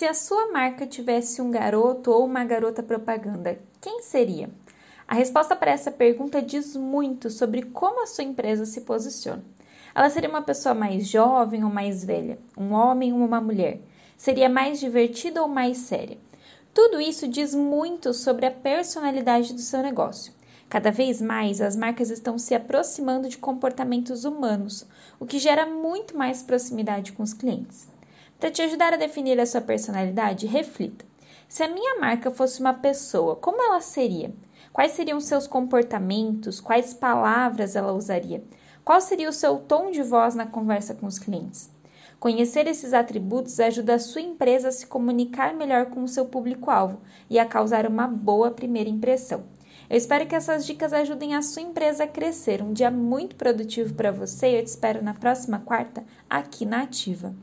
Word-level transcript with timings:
Se 0.00 0.06
a 0.06 0.14
sua 0.14 0.50
marca 0.50 0.86
tivesse 0.86 1.42
um 1.42 1.50
garoto 1.50 2.10
ou 2.10 2.24
uma 2.24 2.42
garota 2.42 2.82
propaganda, 2.82 3.58
quem 3.82 4.00
seria? 4.00 4.48
A 5.06 5.14
resposta 5.14 5.54
para 5.54 5.72
essa 5.72 5.90
pergunta 5.90 6.40
diz 6.40 6.74
muito 6.74 7.28
sobre 7.28 7.64
como 7.64 8.02
a 8.02 8.06
sua 8.06 8.24
empresa 8.24 8.64
se 8.64 8.80
posiciona. 8.80 9.44
Ela 9.94 10.08
seria 10.08 10.30
uma 10.30 10.40
pessoa 10.40 10.74
mais 10.74 11.06
jovem 11.06 11.62
ou 11.64 11.68
mais 11.68 12.02
velha? 12.02 12.38
Um 12.56 12.72
homem 12.72 13.12
ou 13.12 13.18
uma 13.18 13.42
mulher? 13.42 13.78
Seria 14.16 14.48
mais 14.48 14.80
divertida 14.80 15.42
ou 15.42 15.48
mais 15.48 15.76
séria? 15.76 16.16
Tudo 16.72 16.98
isso 16.98 17.28
diz 17.28 17.54
muito 17.54 18.14
sobre 18.14 18.46
a 18.46 18.50
personalidade 18.50 19.52
do 19.52 19.60
seu 19.60 19.82
negócio. 19.82 20.32
Cada 20.70 20.90
vez 20.90 21.20
mais 21.20 21.60
as 21.60 21.76
marcas 21.76 22.08
estão 22.08 22.38
se 22.38 22.54
aproximando 22.54 23.28
de 23.28 23.36
comportamentos 23.36 24.24
humanos, 24.24 24.86
o 25.18 25.26
que 25.26 25.38
gera 25.38 25.66
muito 25.66 26.16
mais 26.16 26.42
proximidade 26.42 27.12
com 27.12 27.22
os 27.22 27.34
clientes. 27.34 27.99
Para 28.40 28.50
te 28.50 28.62
ajudar 28.62 28.94
a 28.94 28.96
definir 28.96 29.38
a 29.38 29.44
sua 29.44 29.60
personalidade, 29.60 30.46
reflita. 30.46 31.04
Se 31.46 31.62
a 31.62 31.68
minha 31.68 32.00
marca 32.00 32.30
fosse 32.30 32.58
uma 32.58 32.72
pessoa, 32.72 33.36
como 33.36 33.62
ela 33.62 33.82
seria? 33.82 34.32
Quais 34.72 34.92
seriam 34.92 35.20
seus 35.20 35.46
comportamentos? 35.46 36.58
Quais 36.58 36.94
palavras 36.94 37.76
ela 37.76 37.92
usaria? 37.92 38.42
Qual 38.82 38.98
seria 39.02 39.28
o 39.28 39.32
seu 39.32 39.58
tom 39.58 39.90
de 39.90 40.02
voz 40.02 40.34
na 40.34 40.46
conversa 40.46 40.94
com 40.94 41.06
os 41.06 41.18
clientes? 41.18 41.70
Conhecer 42.18 42.66
esses 42.66 42.94
atributos 42.94 43.60
ajuda 43.60 43.96
a 43.96 43.98
sua 43.98 44.22
empresa 44.22 44.68
a 44.68 44.72
se 44.72 44.86
comunicar 44.86 45.52
melhor 45.52 45.86
com 45.86 46.02
o 46.02 46.08
seu 46.08 46.24
público-alvo 46.24 47.02
e 47.28 47.38
a 47.38 47.44
causar 47.44 47.86
uma 47.86 48.08
boa 48.08 48.50
primeira 48.50 48.88
impressão. 48.88 49.44
Eu 49.90 49.98
espero 49.98 50.26
que 50.26 50.34
essas 50.34 50.64
dicas 50.64 50.94
ajudem 50.94 51.34
a 51.34 51.42
sua 51.42 51.60
empresa 51.60 52.04
a 52.04 52.08
crescer. 52.08 52.62
Um 52.62 52.72
dia 52.72 52.90
muito 52.90 53.36
produtivo 53.36 53.92
para 53.92 54.10
você 54.10 54.52
e 54.52 54.56
eu 54.56 54.64
te 54.64 54.68
espero 54.68 55.04
na 55.04 55.12
próxima 55.12 55.58
quarta 55.58 56.02
aqui 56.30 56.64
na 56.64 56.82
Ativa. 56.82 57.34